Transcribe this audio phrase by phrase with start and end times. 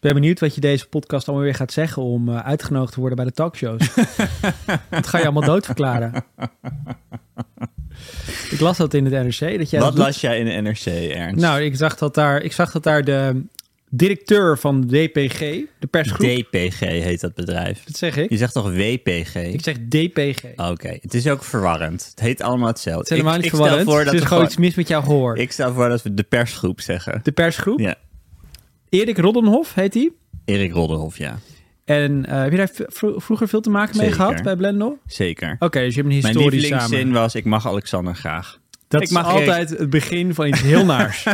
[0.00, 3.00] Ik ben benieuwd wat je deze podcast allemaal weer gaat zeggen om uh, uitgenodigd te
[3.00, 3.94] worden bij de talkshows.
[4.90, 6.24] Wat ga je allemaal doodverklaren?
[8.50, 9.58] ik las dat in het NRC.
[9.58, 11.40] Dat jij Wat dat las jij in de NRC, Ernst?
[11.40, 13.42] Nou, ik zag dat daar, ik zag dat daar de
[13.90, 15.38] directeur van DPG,
[15.78, 16.26] de persgroep.
[16.50, 17.84] DPG heet dat bedrijf.
[17.84, 18.30] Dat zeg ik.
[18.30, 19.34] Je zegt toch WPG?
[19.34, 20.44] Ik zeg DPG.
[20.56, 22.06] Oké, het is ook verwarrend.
[22.10, 23.00] Het heet allemaal hetzelfde.
[23.02, 23.90] Het is helemaal ik, niet ik stel verwarrend.
[23.90, 25.38] voor Het dat is we gewoon gewoon- iets mis met jouw gehoor.
[25.38, 27.20] Ik stel voor dat we de persgroep zeggen.
[27.22, 27.78] De persgroep.
[27.80, 27.94] Ja,
[28.88, 30.10] Erik Roddenhoff heet hij.
[30.44, 31.38] Erik Rodderhoff, ja.
[31.84, 32.70] En eh, heb je daar
[33.20, 34.24] vroeger veel te maken mee Zeker.
[34.24, 34.98] gehad bij Blendel?
[35.06, 35.56] Zeker.
[35.58, 37.12] Oké, dus je hebt een Mijn historie samen.
[37.12, 38.58] was, ik mag Alexander graag.
[38.88, 41.26] Dat ik is mag altijd het begin van iets heel naars.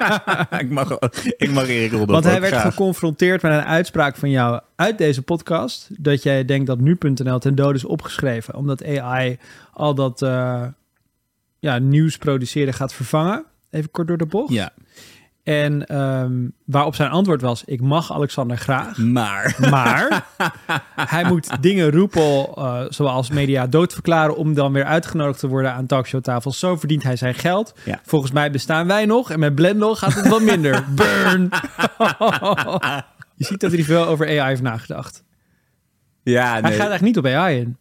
[0.58, 0.98] ik, mag,
[1.36, 2.72] ik mag Erik Rodderhoff Want hij werd graag.
[2.74, 5.88] geconfronteerd met een uitspraak van jou uit deze podcast.
[5.98, 8.54] Dat jij denkt dat nu.nl ten dode is opgeschreven.
[8.54, 9.38] Omdat AI
[9.72, 10.64] al dat eh,
[11.58, 13.44] ja, nieuws produceren gaat vervangen.
[13.70, 14.52] Even kort door de bocht.
[14.52, 14.72] Ja,
[15.46, 18.98] En ehm, waarop zijn antwoord was: Ik mag Alexander graag.
[18.98, 19.56] maar...
[19.70, 20.26] Maar
[20.94, 25.86] hij moet dingen roepen eh, zoals media doodverklaren om dan weer uitgenodigd te worden aan
[25.86, 26.58] talkshowtafels.
[26.58, 27.74] Zo verdient hij zijn geld.
[27.84, 28.00] Ja.
[28.04, 30.84] Volgens mij bestaan wij nog en met Blendel gaat het wat minder.
[30.94, 31.50] Burn!
[33.34, 35.24] Je ziet dat hij veel over AI heeft nagedacht.
[36.22, 36.70] Ja, Hij nee.
[36.70, 37.76] gaat eigenlijk niet op AI in.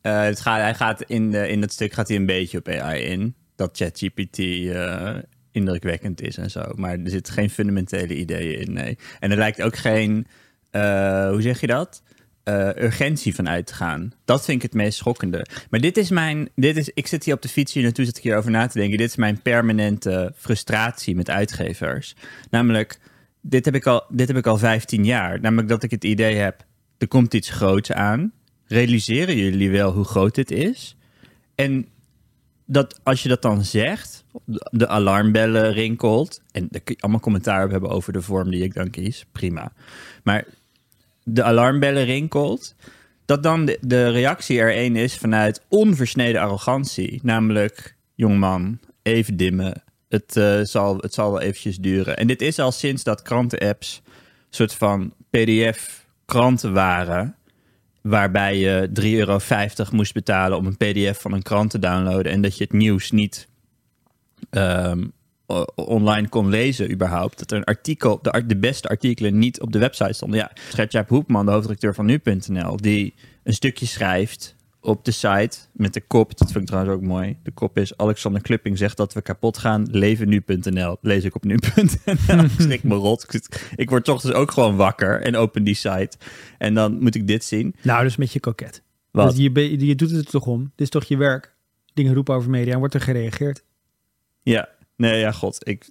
[0.00, 2.68] Eh, het gaat, hij gaat in, de, in dat stuk gaat hij een beetje op
[2.68, 3.34] AI in.
[3.56, 5.14] Dat ChatGPT eh,
[5.56, 6.62] indrukwekkend is en zo.
[6.74, 8.98] Maar er zitten geen fundamentele ideeën in, nee.
[9.20, 10.26] En er lijkt ook geen,
[10.70, 12.02] eh, hoe zeg je dat?
[12.42, 14.12] Eh, urgentie van uit te gaan.
[14.24, 15.46] Dat vind ik het meest schokkende.
[15.70, 18.16] Maar dit is mijn, dit is, ik zit hier op de fiets hier naartoe, zit
[18.16, 18.98] ik hierover na te denken.
[18.98, 22.14] Dit is mijn permanente frustratie met uitgevers.
[22.50, 22.98] Namelijk,
[23.40, 25.40] dit heb ik al, dit heb ik al 15 jaar.
[25.40, 26.64] Namelijk dat ik het idee heb,
[26.98, 28.32] er komt iets groots aan.
[28.66, 30.96] Realiseren jullie wel hoe groot dit is?
[31.54, 31.86] En
[32.66, 34.24] dat als je dat dan zegt,
[34.70, 36.42] de alarmbellen rinkelt.
[36.52, 39.26] En daar kun je allemaal commentaar op hebben over de vorm die ik dan kies.
[39.32, 39.72] Prima.
[40.22, 40.44] Maar
[41.22, 42.74] de alarmbellen rinkelt.
[43.24, 47.20] Dat dan de, reactie er één is vanuit onversneden arrogantie.
[47.22, 49.82] Namelijk, jongman, even dimmen.
[50.08, 52.16] Het, eh, zal, het zal wel eventjes duren.
[52.16, 54.02] En dit is al sinds dat krantenapps
[54.50, 57.35] soort van PDF-kranten waren
[58.08, 59.38] waarbij je 3,50 euro
[59.92, 63.10] moest betalen om een pdf van een krant te downloaden en dat je het nieuws
[63.10, 63.48] niet
[64.50, 65.04] ehm,
[65.74, 67.38] online kon lezen überhaupt.
[67.38, 70.38] Dat er een artikel, de, de beste artikelen niet op de website stonden.
[70.38, 74.55] Ja, Gertjaap Hoepman, de hoofdredacteur van nu.nl, die een stukje schrijft
[74.86, 77.36] op de site met de kop, dat vind ik trouwens ook mooi.
[77.42, 80.96] De kop is Alexander Klupping zegt dat we kapot gaan, leven nu.nl.
[81.00, 82.44] Lees ik op nu.nl.
[82.44, 83.26] ik schrik me rot.
[83.76, 86.16] Ik word toch dus ook gewoon wakker en open die site.
[86.58, 87.74] En dan moet ik dit zien.
[87.82, 88.82] Nou, is een beetje koket.
[89.10, 89.30] Wat?
[89.30, 90.60] Dus je, je doet het er toch om.
[90.62, 91.54] Dit is toch je werk.
[91.94, 93.64] Dingen roepen over media en wordt er gereageerd.
[94.42, 95.68] Ja, nee, ja, god.
[95.68, 95.90] Ik,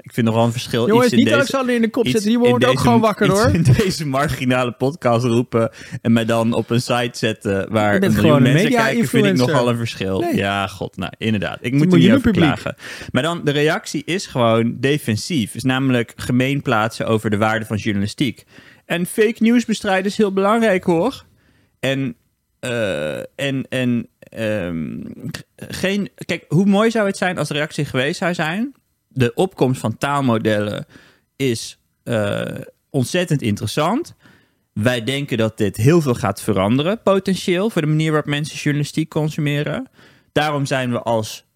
[0.00, 0.86] ik vind nogal een verschil.
[0.86, 2.28] Jongens, iets in niet deze, Alexander in de kop zetten.
[2.28, 3.54] Die wordt ook gewoon wakker hoor.
[3.54, 5.70] in deze marginale podcast roepen
[6.02, 9.36] en mij dan op een site zetten waar een miljoen een mensen kijken, vind ik
[9.36, 10.20] nogal een verschil.
[10.20, 10.36] Nee.
[10.36, 11.58] Ja, god, nou, inderdaad.
[11.60, 12.74] Ik moet er niet over klagen.
[13.10, 15.54] Maar dan, de reactie is gewoon defensief.
[15.54, 18.44] Is namelijk gemeen plaatsen over de waarde van journalistiek.
[18.86, 21.24] En fake news bestrijden is heel belangrijk hoor.
[21.80, 22.16] En,
[22.60, 25.00] eh, en, en ehm,
[25.56, 26.08] geen.
[26.26, 28.74] Kijk, hoe mooi zou het zijn als de reactie geweest zou zijn?
[29.12, 30.86] De opkomst van taalmodellen
[31.36, 32.42] is eh,
[32.90, 34.14] ontzettend interessant.
[34.72, 39.08] Wij denken dat dit heel veel gaat veranderen, potentieel, voor de manier waarop mensen journalistiek
[39.08, 39.88] consumeren.
[40.32, 41.48] Daarom zijn we als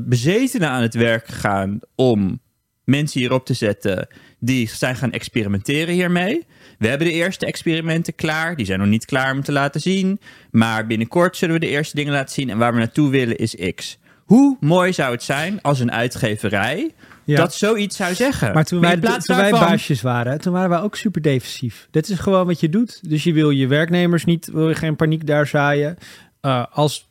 [0.00, 2.40] bezetenen aan het werk gegaan om
[2.84, 6.46] mensen hierop te zetten die zijn gaan experimenteren hiermee.
[6.78, 8.56] We hebben de eerste experimenten klaar.
[8.56, 10.20] Die zijn nog niet klaar om te laten zien.
[10.50, 12.50] Maar binnenkort zullen we de eerste dingen laten zien.
[12.50, 13.98] En waar we naartoe willen is X.
[14.28, 16.90] Hoe mooi zou het zijn als een uitgeverij
[17.24, 17.36] Ja.
[17.36, 18.52] dat zoiets zou zeggen?
[18.54, 21.88] Maar toen wij, toen wij baasjes waren, toen waren wij ook super defensief.
[21.90, 23.08] Dit is gewoon wat je doet.
[23.10, 25.96] Dus je wil je werknemers niet, wil je geen paniek daar zaaien.
[26.42, 27.08] Uh, als,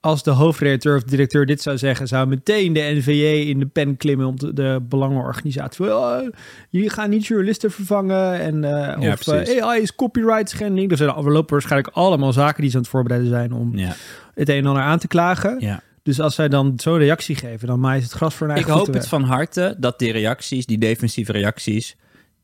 [0.00, 3.96] als de hoofdredacteur of directeur dit zou zeggen, zou meteen de NVJ in de pen
[3.96, 5.84] klimmen om de, de belangenorganisatie.
[5.94, 6.28] Oh,
[6.70, 10.88] jullie gaan niet journalisten vervangen en uh, Ja, of uh, AI is copyright schending.
[10.88, 13.94] Dus er lopen waarschijnlijk allemaal zaken die ze aan het voorbereiden zijn om Ja,
[14.34, 15.56] het een en ander aan te klagen.
[15.58, 15.80] ja.
[16.08, 18.86] Dus als zij dan zo'n reactie geven, dan maait het gras voor hun Ik hoop
[18.86, 19.08] het weg.
[19.08, 21.96] van harte dat die reacties, die defensieve reacties,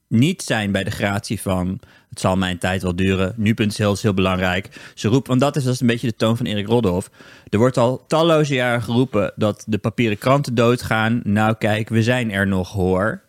[0.08, 3.34] niet zijn bij de gratie van het zal mijn tijd wel duren.
[3.37, 4.93] Nu.nl is heel belangrijk.
[4.94, 7.11] Ze roepen, want dat is, dat is een beetje de toon van Erik Rodolf.
[7.49, 11.20] Er wordt al talloze jaren geroepen dat de papieren kranten doodgaan.
[11.22, 13.22] Nou kijk, we zijn er nog hoor.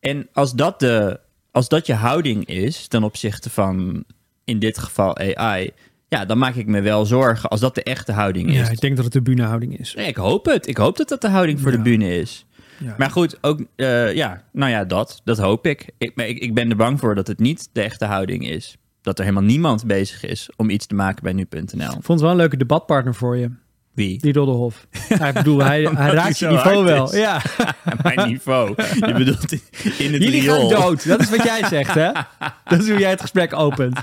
[0.00, 1.20] En als dat, de,
[1.50, 4.04] als dat je houding is ten opzichte van
[4.44, 5.70] in dit geval AI,
[6.08, 8.56] ja, dan maak ik me wel zorgen als dat de echte houding is.
[8.56, 9.94] Ja, ik denk dat het de bühnehouding is.
[9.94, 10.68] Nee, ik hoop het.
[10.68, 11.76] Ik hoop dat dat de houding voor Ja.
[11.76, 12.46] de bühne is.
[12.78, 12.94] Ja.
[12.98, 15.90] Maar goed, ook, eh, ja, nou ja, dat, dat hoop ik.
[15.98, 16.38] Ik, maar ik.
[16.38, 18.76] ik ben er bang voor dat het niet de echte houding is.
[19.02, 21.62] Dat er helemaal niemand bezig is om iets te maken bij nu.nl.
[21.86, 23.50] Ik vond het wel een leuke debatpartner voor je,
[23.94, 24.18] Wie?
[24.18, 24.86] die Dodderhof.
[25.08, 27.04] ja, ik bedoel, hij, hij raakt je niveau wel.
[27.12, 27.18] is.
[27.18, 27.40] Ja.
[28.02, 28.74] Mijn niveau.
[28.76, 31.06] Je bedoelt in het Jullie gaan dood.
[31.08, 32.10] Dat is wat jij zegt, hè?
[32.68, 33.98] Dat is hoe jij het gesprek opent.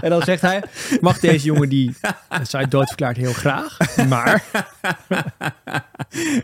[0.00, 0.62] En dan zegt hij,
[1.00, 1.94] mag deze jongen die
[2.42, 4.44] zij doodverklaart heel graag, maar...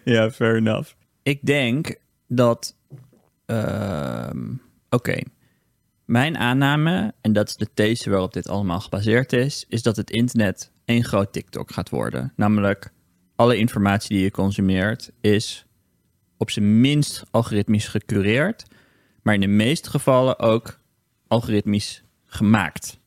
[0.05, 0.93] Ja, fair enough.
[1.23, 1.95] Ik denk
[2.29, 2.77] dat.
[3.47, 4.53] ehm,
[4.91, 5.19] Oké.
[6.05, 10.11] Mijn aanname, en dat is de these waarop dit allemaal gebaseerd is, is dat het
[10.11, 12.33] internet één groot TikTok gaat worden.
[12.37, 12.93] Namelijk,
[13.37, 15.67] alle informatie die je consumeert is
[16.37, 18.65] op zijn minst algoritmisch gecureerd,
[19.23, 20.79] maar in de meeste gevallen ook
[21.29, 22.99] algoritmisch gemaakt.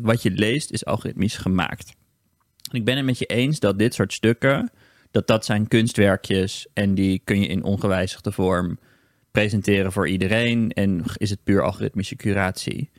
[0.00, 1.94] Wat je leest is algoritmisch gemaakt.
[2.70, 4.70] Ik ben het met je eens dat dit soort stukken,
[5.10, 8.78] dat dat zijn kunstwerkjes en die kun je in ongewijzigde vorm
[9.30, 12.90] presenteren voor iedereen en is het puur algoritmische curatie.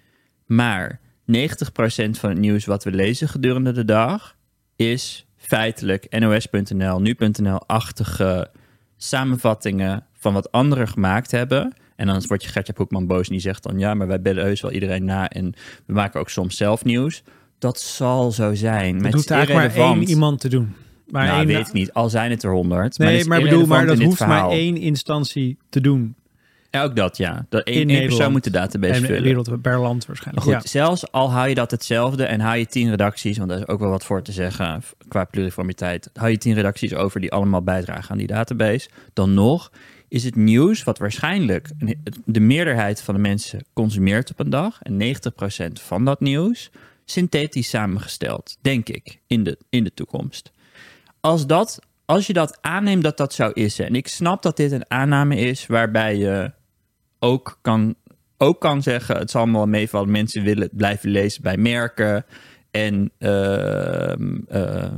[0.46, 1.00] Maar
[1.32, 4.36] 90% van het nieuws wat we lezen gedurende de dag
[4.76, 8.52] is feitelijk NOS.nl, nu.nl-achtige
[8.98, 11.74] samenvattingen van wat anderen gemaakt hebben.
[11.96, 13.80] En dan wordt je Gertja Hoekman boos en die zegt dan...
[13.80, 15.54] ja, maar wij bellen heus wel iedereen na en
[15.86, 17.24] we maken ook soms zelf nieuws.
[17.60, 19.04] Dat zal zo zijn.
[19.04, 20.74] Het hoeft eigenlijk maar één iemand te doen.
[21.10, 21.94] Maar nou, één, weet ik niet.
[21.94, 22.98] Al zijn het er honderd.
[22.98, 26.16] Nee, maar, bedoel, maar dat hoeft maar één instantie te doen.
[26.72, 27.46] Ja, ook dat, ja.
[27.50, 29.24] Dat één, persoon moet de database En vullen.
[29.24, 30.46] wereld per land waarschijnlijk.
[30.46, 30.70] Maar goed, Ja.
[30.70, 33.80] zelfs al hou je dat hetzelfde en hou je tien redacties, want daar is ook
[33.80, 38.12] wel wat voor te zeggen qua pluriformiteit, hou je tien redacties over die allemaal bijdragen
[38.12, 39.72] aan die database, dan nog
[40.16, 41.70] is het nieuws wat waarschijnlijk
[42.26, 45.16] de meerderheid van de mensen consumeert op een dag, en
[45.80, 46.72] 90% van dat nieuws,
[47.06, 50.52] synthetisch samengesteld, denk ik, in de, in de toekomst.
[51.20, 54.72] Als, dat, als je dat aanneemt dat dat zo is, en ik snap dat dit
[54.72, 56.52] een aanname is waarbij je
[57.20, 57.96] ook kan,
[58.38, 60.12] ook kan zeggen: het zal allemaal meevallen.
[60.12, 62.26] Mensen willen blijven lezen bij merken.
[62.72, 64.16] En eh,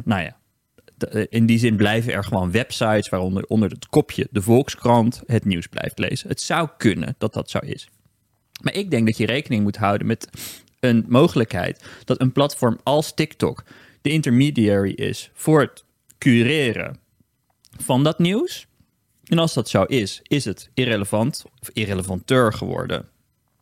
[0.03, 0.37] nou ja,
[1.29, 5.67] in die zin blijven er gewoon websites waaronder onder het kopje de Volkskrant het nieuws
[5.67, 6.29] blijft lezen.
[6.29, 7.89] Het zou kunnen dat dat zo is.
[8.61, 10.29] Maar ik denk dat je rekening moet houden met
[10.79, 13.63] een mogelijkheid dat een platform als TikTok
[14.01, 15.85] de intermediary is voor het
[16.17, 16.97] cureren
[17.77, 18.67] van dat nieuws.
[19.23, 23.05] En als dat zo is, is het irrelevant of irrelevanteur geworden.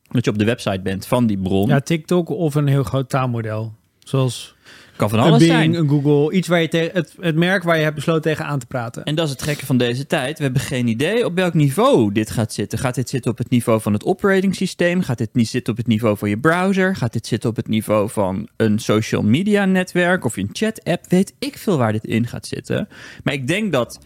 [0.07, 1.67] Dat je op de website bent van die bron.
[1.67, 3.73] ja, TikTok of een heel groot taalmodel.
[4.05, 4.55] Zoals
[4.95, 5.73] kan van een alles Bing, zijn.
[5.73, 6.31] een Google.
[6.31, 9.03] Iets waar je tegen het, het merk waar je hebt besloten tegen aan te praten.
[9.03, 10.37] En dat is het gekke van deze tijd.
[10.37, 12.79] We hebben geen idee op welk niveau dit gaat zitten.
[12.79, 15.01] Gaat dit zitten op het niveau van het operating systeem?
[15.01, 16.95] Gaat dit niet zitten op het niveau van je browser?
[16.95, 21.05] Gaat dit zitten op het niveau van een social media netwerk of een chat app?
[21.09, 22.87] Weet ik veel waar dit in gaat zitten.
[23.23, 23.99] Maar ik denk dat.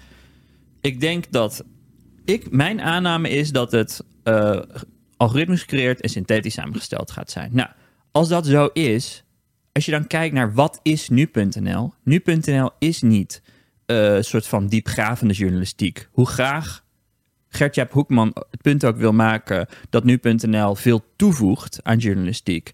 [0.81, 1.63] Ik denk dat.
[2.25, 4.59] Ik, mijn aanname is dat het eh
[5.17, 7.49] algoritmisch gecreëerd en synthetisch samengesteld gaat zijn.
[7.53, 7.69] Nou,
[8.11, 9.23] als dat zo is,
[9.79, 13.41] als je dan kijkt naar wat is nu.nl, nu.nl is niet
[13.85, 16.07] eh, een soort van diepgravende journalistiek.
[16.11, 16.83] Hoe graag
[17.49, 22.71] Gertjaap Hoekman het punt ook wil maken dat nu.nl veel toevoegt aan journalistiek.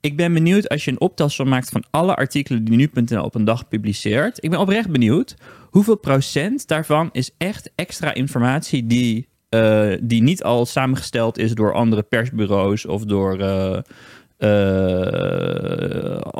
[0.00, 3.44] Ik ben benieuwd als je een optelsom maakt van alle artikelen die nu.nl op een
[3.44, 4.44] dag publiceert.
[4.44, 5.36] Ik ben oprecht benieuwd
[5.70, 11.72] hoeveel procent daarvan is echt extra informatie die, eh, die niet al samengesteld is door
[11.72, 13.78] andere persbureaus of door eh,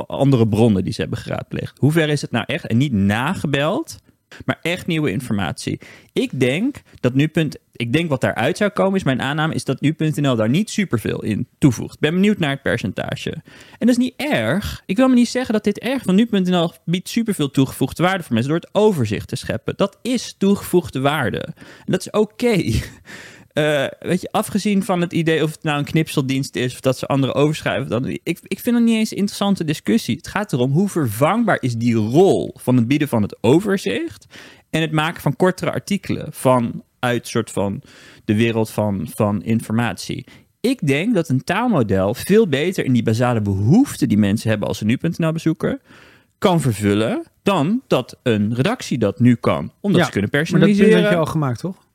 [0.06, 1.78] andere bronnen die ze hebben geraadpleegd.
[1.78, 2.66] Hoe ver is het nou echt?
[2.66, 3.98] En niet nagebeld,
[4.44, 5.80] maar echt nieuwe informatie.
[6.12, 7.28] Ik denk dat nu.
[7.28, 10.70] Punt, ik denk wat daaruit zou komen, is mijn aanname, is dat nu.nl daar niet
[10.70, 12.00] superveel in toevoegt.
[12.00, 13.30] Ben benieuwd naar het percentage.
[13.78, 14.82] En dat is niet erg.
[14.86, 18.32] Ik wil me niet zeggen dat dit erg van nu.nl biedt superveel toegevoegde waarde voor
[18.32, 19.76] mensen door het overzicht te scheppen.
[19.76, 21.40] Dat is toegevoegde waarde.
[21.40, 22.62] En dat is oké.
[23.58, 26.98] Eh, weet je, afgezien van het idee of het nou een knipseldienst is of dat
[26.98, 30.16] ze anderen overschrijven, dan, ik, ik vind het niet eens een interessante discussie.
[30.16, 34.26] Het gaat erom hoe vervangbaar is die rol van het bieden van het overzicht
[34.70, 37.82] en het maken van kortere artikelen vanuit soort van
[38.24, 40.26] de wereld van, van informatie.
[40.60, 44.78] Ik denk dat een taalmodel veel beter in die basale behoeften die mensen hebben als
[44.78, 45.80] ze nu.nl bezoeken,
[46.38, 49.72] kan vervullen dan dat een redactie dat nu kan.
[49.80, 50.90] Omdat Ja, ze kunnen maar dat personaliseren.
[50.92, 51.86] punt had je al gemaakt, toch?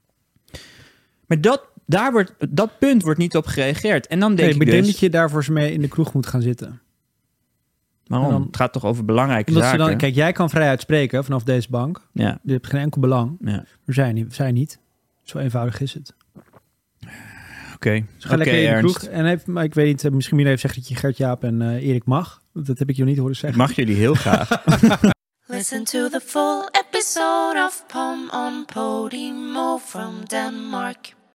[1.34, 4.08] Maar dat, daar wordt, dat punt wordt niet op gereageerd.
[4.08, 4.92] En dan denk Nee, ik ik denk dus...
[4.92, 6.82] dat je daarvoor mee in de kroeg moet gaan zitten.
[8.08, 8.30] Waarom?
[8.32, 9.86] dan- het gaat toch over belangrijke Omdat ze zaken?
[9.88, 12.02] dan, kijk, jij kan vrij uitspreken vanaf deze bank.
[12.12, 13.38] Ja, Je hebt geen enkel belang.
[13.40, 13.52] ja.
[13.86, 14.34] Maar zij niet.
[14.34, 14.80] Zij niet.
[15.24, 16.13] Zo eenvoudig is het.
[17.75, 17.92] Oké.
[18.16, 18.98] Dus ga Oké, lekker in de Ernst.
[18.98, 19.10] kroeg.
[19.12, 21.88] En heeft, maar ik weet niet, eh, misschien even zeggen dat je Gert-Jaap en eh,
[21.88, 22.42] Erik mag.
[22.54, 23.60] Dat heb ik je nog niet horen Ik zeggen.
[23.60, 24.50] mag jullie heel graag.
[25.48, 31.13] Listen to the full episode episode of Pom on Podimo from Denmark.